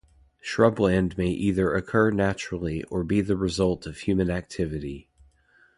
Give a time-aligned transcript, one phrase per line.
[0.43, 5.09] Shrubland may either occur naturally or be the result of human activity.